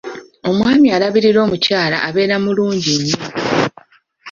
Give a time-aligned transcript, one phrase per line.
[0.49, 3.19] Omwami alabirira omukyala abeera mulungi nnyo.